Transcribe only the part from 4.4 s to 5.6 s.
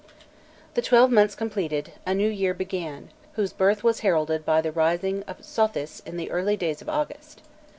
by the rising of